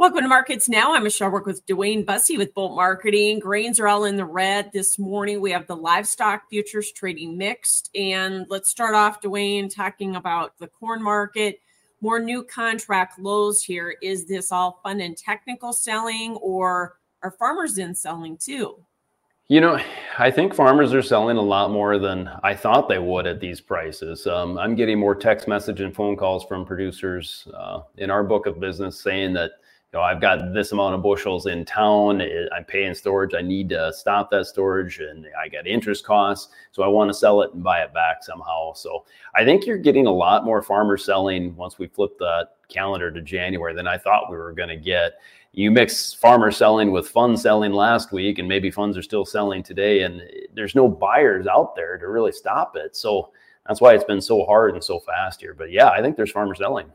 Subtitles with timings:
[0.00, 0.94] Welcome to Markets Now.
[0.94, 3.38] I'm Michelle Rook with DuWayne Bosse with Bolt Marketing.
[3.38, 5.42] Grains are all in the red this morning.
[5.42, 7.90] We have the livestock futures trading mixed.
[7.94, 11.60] And let's start off, DuWayne, talking about the corn market.
[12.00, 13.94] More new contract lows here.
[14.00, 18.82] Is this all fun and technical selling, or are farmers in selling too?
[19.48, 19.78] You know,
[20.18, 23.60] I think farmers are selling a lot more than I thought they would at these
[23.60, 24.26] prices.
[24.26, 28.46] Um, I'm getting more text message and phone calls from producers uh, in our book
[28.46, 29.50] of business saying that
[29.92, 32.20] know, I've got this amount of bushels in town.
[32.20, 33.34] Eh, I'm paying storage.
[33.34, 36.52] I need to stop that storage and I got interest costs.
[36.70, 38.72] So I want to sell it and buy it back somehow.
[38.74, 39.04] So
[39.34, 43.20] I think you're getting a lot more farmers selling once we flip the calendar to
[43.20, 45.14] January than I thought we were going to get.
[45.52, 49.64] You mix farmer selling with fund selling last week, and maybe funds are still selling
[49.64, 52.94] today, and eh, there's no buyers out there to really stop it.
[52.94, 53.32] So
[53.66, 55.54] that's why it's been so hard and so fast here.
[55.54, 56.92] But yeah, I think there's farmer selling.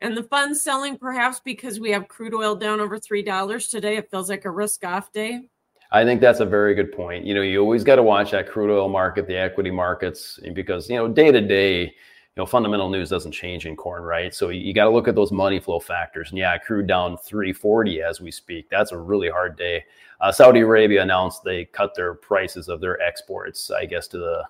[0.00, 3.96] And the funds selling perhaps because we have crude oil down over $3 today.
[3.96, 5.48] It feels like a risk off day.
[5.90, 7.24] I think that's a very good point.
[7.24, 10.88] You know, you always got to watch that crude oil market, the equity markets, because,
[10.88, 11.92] you know, day to day, you
[12.36, 14.32] know, fundamental news doesn't change in corn, right?
[14.34, 16.28] So you got to look at those money flow factors.
[16.28, 18.68] And yeah, crude down 340 as we speak.
[18.70, 19.84] That's a really hard day.
[20.20, 24.44] Uh, Saudi Arabia announced they cut their prices of their exports, I guess, to the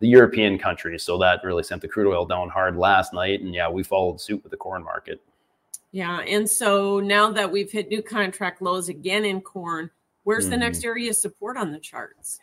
[0.00, 1.02] the European countries.
[1.02, 3.42] So that really sent the crude oil down hard last night.
[3.42, 5.22] And yeah, we followed suit with the corn market.
[5.92, 6.20] Yeah.
[6.20, 9.90] And so now that we've hit new contract lows again in corn,
[10.24, 10.52] where's mm-hmm.
[10.52, 12.38] the next area of support on the charts?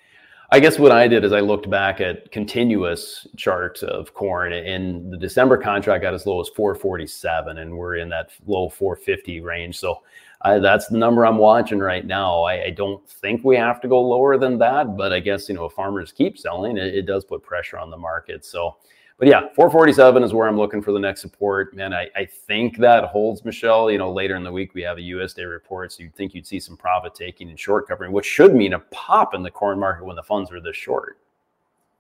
[0.50, 5.12] I guess what I did is I looked back at continuous chart of corn and
[5.12, 9.78] the December contract got as low as 447 and we're in that low 450 range.
[9.78, 10.04] So
[10.42, 12.44] I, that's the number I'm watching right now.
[12.44, 15.56] I, I, don't think we have to go lower than that, but I guess you
[15.56, 18.46] know if farmers keep selling, it, it, does put pressure on the market.
[18.46, 18.78] So,
[19.18, 21.76] but yeah, 447 is where I'm looking for the next support.
[21.76, 23.90] Man, I, I think that holds, Michelle.
[23.90, 26.46] You know, later in the week we have a USDA report, so you'd think you'd
[26.46, 29.80] see some profit taking and short covering, which should mean a pop in the corn
[29.80, 31.18] market when the funds are this short.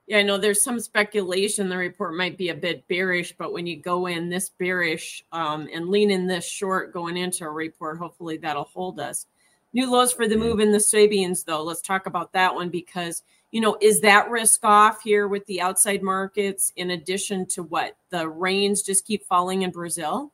[0.08, 3.68] Yeah, I know there's some speculation the report might be a bit bearish, but when
[3.68, 7.98] you go in this bearish um, and lean in this short going into a report,
[7.98, 9.26] hopefully that'll hold us.
[9.74, 10.46] New lows for the mm-hmm.
[10.46, 11.62] move in the soybeans, though.
[11.62, 15.60] Let's talk about that one because, you know, is that risk off here with the
[15.60, 17.98] outside markets in addition to what?
[18.10, 20.32] The rains just keep falling in Brazil?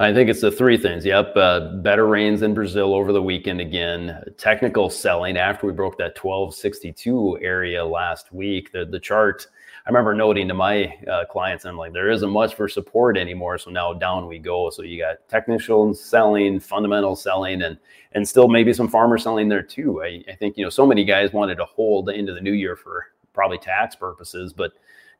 [0.00, 1.04] I think it's the three things.
[1.04, 1.36] Yep.
[1.36, 4.24] Uh, better rains in Brazil over the weekend again.
[4.38, 8.72] Technical selling after we broke that 1262 area last week.
[8.72, 9.46] The, the chart,
[9.84, 13.58] I remember noting to my uh, clients, I'm like, there isn't much for support anymore.
[13.58, 14.70] So now down we go.
[14.70, 17.76] So you got technical selling, fundamental selling, and
[18.12, 20.02] and still maybe some farmer selling there too.
[20.02, 22.74] I, I think, you know, so many guys wanted to hold into the new year
[22.74, 24.72] for probably tax purposes, but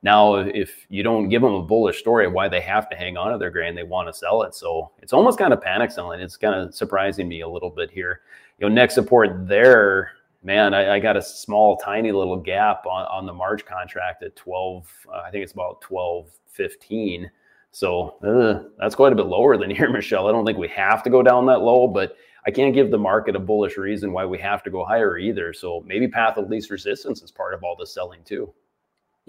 [0.02, 3.18] now, if you don't give them a bullish story of why they have to hang
[3.18, 4.54] on to their grain, they want to sell it.
[4.54, 6.20] So it's almost kind of panic selling.
[6.20, 8.22] It's kind of surprising me a little bit here.
[8.58, 10.12] You know, next support there,
[10.42, 14.36] man, I, I got a small, tiny little gap on, on the March contract at
[14.36, 14.88] 12.
[15.12, 17.30] Uh, I think it's about 12, 15.
[17.70, 20.28] So uh, that's quite a bit lower than here, Michelle.
[20.28, 22.16] I don't think we have to go down that low, but
[22.46, 25.52] I can't give the market a bullish reason why we have to go higher either.
[25.52, 28.50] So maybe path of least resistance is part of all this selling too.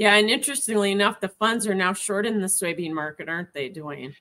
[0.02, 3.70] Yeah, and interestingly enough, the funds are now short in the soybean market, aren't they,
[3.70, 4.16] DuWayne?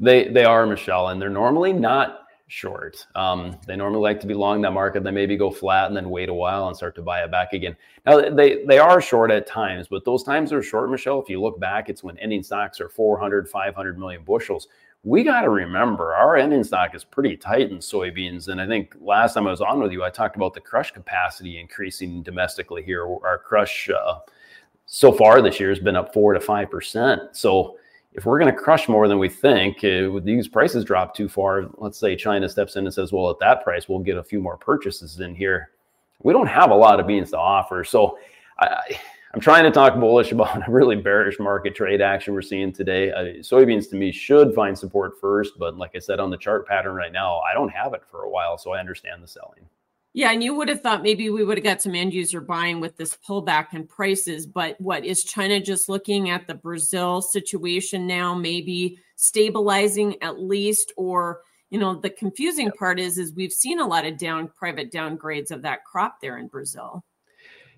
[0.00, 3.06] They they are, Michelle, and they're normally not short.
[3.14, 5.04] Um, they normally like to be long that market.
[5.04, 7.52] They maybe go flat and then wait a while and start to buy it back
[7.52, 7.76] again.
[8.06, 11.22] Now they they are short at times, but those times are short, Michelle.
[11.22, 14.66] If you look back, it's when ending stocks are 400, 500 million bushels.
[15.04, 18.48] We got to remember our ending stock is pretty tight in soybeans.
[18.48, 20.90] And I think last time I was on with you, I talked about the crush
[20.90, 23.06] capacity increasing domestically here.
[23.06, 24.18] Our crush uh,
[24.92, 27.22] so far this year has been up four to five percent.
[27.32, 27.76] So
[28.12, 31.66] if we're going to crush more than we think, uh, these prices drop too far,
[31.78, 34.40] let's say China steps in and says, "Well, at that price, we'll get a few
[34.40, 35.70] more purchases in here."
[36.22, 38.18] We don't have a lot of beans to offer, so
[38.58, 38.98] I,
[39.32, 43.12] am trying to talk bullish about a really bearish market trade action we're seeing today.
[43.12, 46.66] Uh, soybeans to me should find support first, but like I said on the chart
[46.66, 49.68] pattern right now, I don't have it for a while, so I understand the selling.
[50.12, 52.80] Yeah, and you would have thought maybe we would have got some end user buying
[52.80, 58.08] with this pullback in prices, but what is China just looking at the Brazil situation
[58.08, 63.78] now, maybe stabilizing at least, or you know, the confusing part is is we've seen
[63.78, 67.04] a lot of down private downgrades of that crop there in Brazil.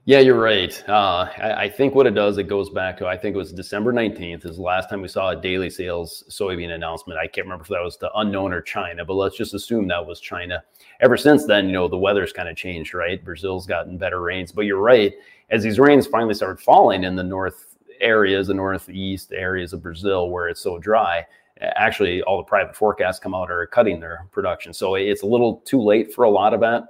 [0.05, 0.83] Yeah, you're right.
[0.89, 3.53] Uh, I, I, think what it does, it goes back to I think it was
[3.53, 7.21] December 19th is the last time we saw a daily sales soybean announcement.
[7.21, 10.05] I can't remember if that was the unknown or China, but let's just assume that
[10.05, 10.65] was China.
[11.01, 13.25] Ever since then, you know, the weather's kind of changed, right?
[13.25, 15.15] Brazil's gotten better rains, but you're right.
[15.51, 20.31] As these rains finally started falling in the north areas, the northeast areas of Brazil
[20.31, 21.25] where it's so dry,
[21.61, 24.73] actually all the private forecasts come out are cutting their production.
[24.73, 26.89] So it's a little too late for a lot of that.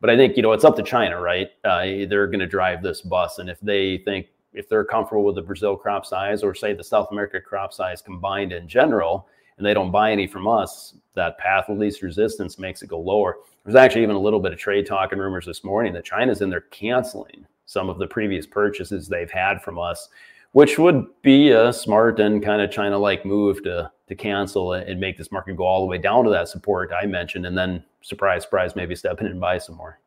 [0.00, 1.50] But I think you know it's up to China, right?
[1.64, 5.36] Uh, they're going to drive this bus, and if they think if they're comfortable with
[5.36, 9.66] the Brazil crop size or say the South America crop size combined in general, and
[9.66, 13.36] they don't buy any from us, that path of least resistance makes it go lower.
[13.64, 16.40] There's actually even a little bit of trade talk and rumors this morning that China's
[16.40, 20.08] in there canceling some of the previous purchases they've had from us,
[20.52, 25.16] which would be a smart and kind of China-like move to to cancel and make
[25.16, 28.42] this market go all the way down to that support I mentioned, and then surprise,
[28.42, 30.00] surprise, maybe step in and buy some more.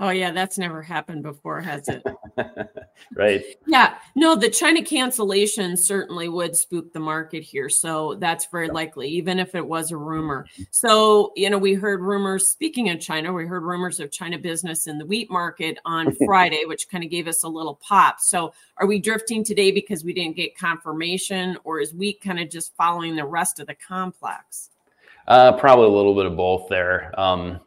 [0.00, 2.04] Oh yeah, that's never happened before, has it?
[3.16, 3.44] right.
[3.66, 3.96] Yeah.
[4.16, 7.68] No, the China cancellation certainly would spook the market here.
[7.68, 10.46] So that's very likely, even if it was a rumor.
[10.54, 10.62] Mm-hmm.
[10.72, 14.88] So, you know, we heard rumors, speaking of China, we heard rumors of China business
[14.88, 18.18] in the wheat market on Friday, which kind of gave us a little pop.
[18.18, 22.50] So are we drifting today because we didn't get confirmation, or is wheat kind of
[22.50, 24.70] just following the rest of the complex?
[25.26, 27.18] Uh, probably a little bit of both there.
[27.18, 27.58] Um,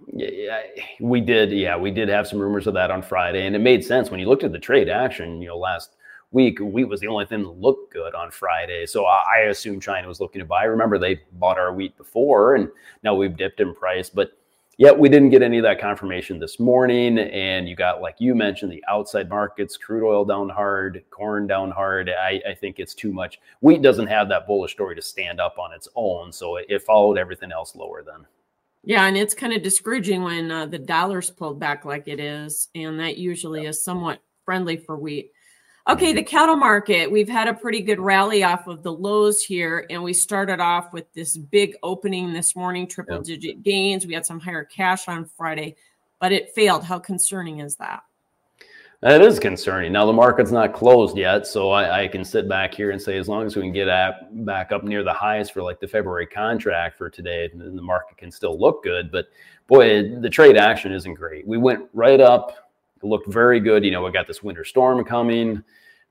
[1.00, 3.84] we did, yeah, we did have some rumors of that on Friday, and it made
[3.84, 5.42] sense when you looked at the trade action.
[5.42, 5.96] You know, last
[6.32, 9.80] week wheat was the only thing that looked good on Friday, so I, I assume
[9.80, 10.66] China was looking to buy.
[10.66, 12.70] Remember, they bought our wheat before, and
[13.04, 14.37] now we've dipped in price, but
[14.80, 17.18] Yet we didn't get any of that confirmation this morning.
[17.18, 21.72] And you got, like you mentioned, the outside markets, crude oil down hard, corn down
[21.72, 22.12] hard.
[22.12, 23.40] I, I think it's too much.
[23.62, 26.32] Wheat doesn't have that bullish story to stand up on its own.
[26.32, 28.28] So it, it followed everything else lower then.
[28.84, 32.68] Yeah, and it's kind of discouraging when uh, the dollar's pulled back like it is.
[32.76, 35.32] And that usually is somewhat friendly for wheat.
[35.90, 37.10] Okay, the cattle market.
[37.10, 40.92] We've had a pretty good rally off of the lows here, and we started off
[40.92, 44.06] with this big opening this morning, triple digit gains.
[44.06, 45.78] We had some higher cash on Friday,
[46.20, 46.84] but it failed.
[46.84, 48.04] How concerning is that?
[49.00, 49.94] That is concerning.
[49.94, 53.18] Now the market's not closed yet, so I, I, can sit back here and say
[53.18, 55.88] as long as we can get at, back up near the highs for like the
[55.88, 59.10] February contract for today, the market can still look good.
[59.10, 59.28] But
[59.68, 61.48] boy, the trade action isn't great.
[61.48, 62.67] We went right up,
[63.04, 63.84] looked very good.
[63.84, 65.64] You know, we got this winter storm coming.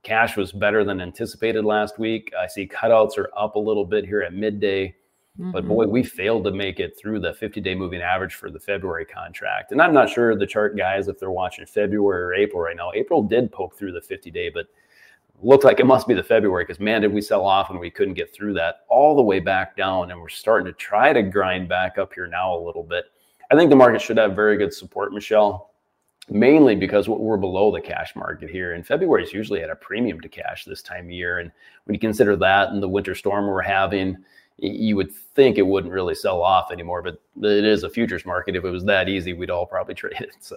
[0.03, 2.33] Cash was better than anticipated last week.
[2.39, 4.95] I see cutouts are up a little bit here at midday.
[5.39, 5.51] Mm-hmm.
[5.51, 8.61] But boy, we failed to make it through the 50 day moving average for the
[8.61, 9.73] February contract.
[9.73, 12.93] And I'm not sure the chart guys, if they're watching February or April right now.
[12.95, 14.67] April did poke through the 50 day, but
[15.43, 17.91] looked like it must be the February because man, did we sell off and we
[17.91, 20.11] couldn't get through that all the way back down.
[20.11, 23.07] And we're starting to try to grind back up here now a little bit.
[23.51, 25.73] I think the market should have very good support, Michelle
[26.29, 28.73] mainly because we're below the cash market here.
[28.73, 31.39] And February is usually at a premium to cash this time of year.
[31.39, 31.53] And
[31.85, 34.17] when you consider that and the winter storm we're having,
[34.59, 37.03] you would think it wouldn't really sell off anymore.
[37.03, 38.57] But it is a futures market.
[38.57, 40.37] If it was that easy, we'd all probably trade it.
[40.41, 40.57] So.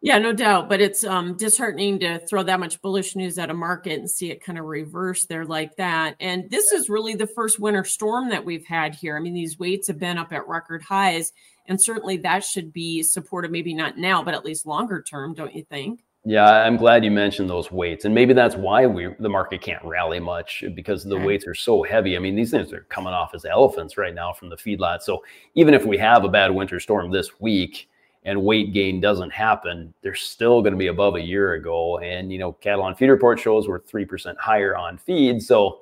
[0.00, 0.68] Yeah, no doubt.
[0.68, 4.30] But it's um, disheartening to throw that much bullish news at a market and see
[4.30, 6.16] it kind of reverse there like that.
[6.20, 9.16] And this is really the first winter storm that we've had here.
[9.16, 11.32] I mean, these weights have been up at record highs.
[11.66, 15.54] And certainly that should be supported, maybe not now, but at least longer term, don't
[15.54, 16.02] you think?
[16.24, 19.82] Yeah, I'm glad you mentioned those weights, and maybe that's why we the market can't
[19.84, 22.16] rally much because the weights are so heavy.
[22.16, 25.00] I mean, these things are coming off as elephants right now from the feedlot.
[25.00, 27.88] So even if we have a bad winter storm this week
[28.28, 31.98] and weight gain doesn't happen, they're still going to be above a year ago.
[31.98, 35.80] And you know, cattle on feed report shows we're three percent higher on feed, so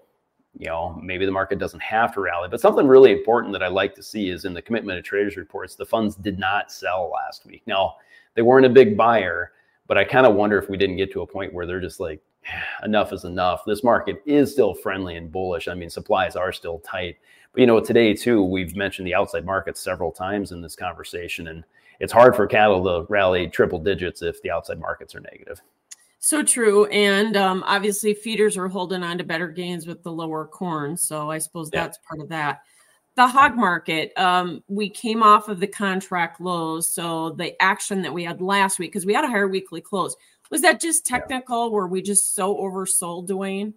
[0.56, 2.48] you know, maybe the market doesn't have to rally.
[2.48, 5.36] But something really important that I like to see is in the commitment of traders
[5.36, 7.62] reports, the funds did not sell last week.
[7.66, 7.96] Now,
[8.34, 9.52] they weren't a big buyer,
[9.88, 12.00] but I kind of wonder if we didn't get to a point where they're just
[12.00, 13.64] like, ah, enough is enough.
[13.66, 15.68] This market is still friendly and bullish.
[15.68, 17.16] I mean, supplies are still tight.
[17.52, 21.48] But you know, today too, we've mentioned the outside market several times in this conversation,
[21.48, 21.64] and
[22.00, 25.60] it's hard for cattle to rally triple digits if the outside markets are negative.
[26.18, 26.86] So true.
[26.86, 30.96] And um, obviously, feeders are holding on to better gains with the lower corn.
[30.96, 31.82] So I suppose yeah.
[31.82, 32.62] that's part of that.
[33.14, 36.92] The hog market, um, we came off of the contract lows.
[36.92, 40.16] So the action that we had last week, because we had a higher weekly close,
[40.50, 41.66] was that just technical?
[41.66, 41.70] Yeah.
[41.70, 43.72] Were we just so oversold, DuWayne?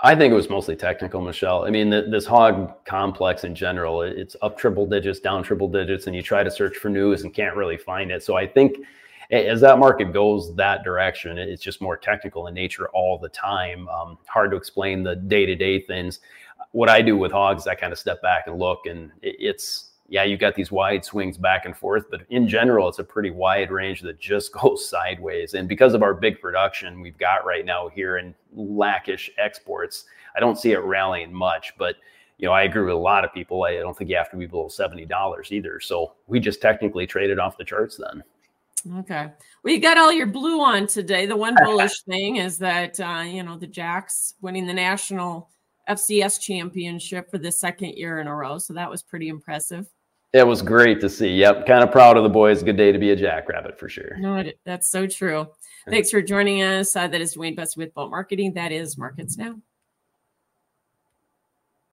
[0.00, 1.64] I think it was mostly technical, Michelle.
[1.64, 6.06] I mean, the, this hog complex in general, it's up triple digits, down triple digits,
[6.06, 8.22] and you try to search for news and can't really find it.
[8.22, 8.78] So I think
[9.30, 13.88] as that market goes that direction, it's just more technical in nature all the time.
[13.88, 16.20] Um, hard to explain the day to day things.
[16.72, 20.22] What I do with hogs, I kind of step back and look, and it's yeah,
[20.22, 23.70] you got these wide swings back and forth, but in general, it's a pretty wide
[23.70, 25.54] range that just goes sideways.
[25.54, 30.04] And because of our big production we've got right now here in lackish exports,
[30.36, 31.72] I don't see it rallying much.
[31.78, 31.96] But
[32.38, 33.62] you know, I agree with a lot of people.
[33.64, 35.80] I don't think you have to be below seventy dollars either.
[35.80, 38.22] So we just technically traded off the charts then.
[38.98, 39.30] Okay.
[39.62, 41.24] Well, you got all your blue on today.
[41.26, 45.48] The one bullish thing is that uh, you know the Jacks winning the national
[45.88, 48.58] FCS championship for the second year in a row.
[48.58, 49.88] So that was pretty impressive.
[50.32, 51.28] It was great to see.
[51.28, 51.66] Yep.
[51.66, 52.62] Kind of proud of the boys.
[52.62, 54.16] Good day to be a jackrabbit for sure.
[54.18, 55.46] No, that's so true.
[55.88, 56.96] Thanks for joining us.
[56.96, 58.52] Uh, that is DuWayne Bosse with Bolt Marketing.
[58.54, 59.56] That is Markets Now.